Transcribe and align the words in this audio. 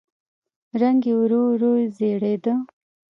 رنګ 0.81 1.01
يې 1.09 1.13
ورو 1.19 1.41
ورو 1.51 1.71
زېړېده. 1.95 2.53